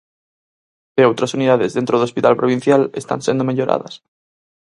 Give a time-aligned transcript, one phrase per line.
[0.99, 3.93] E outras unidades dentro do hospital provincial están sendo melloradas.